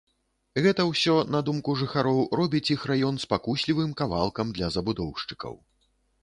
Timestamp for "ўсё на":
0.91-1.41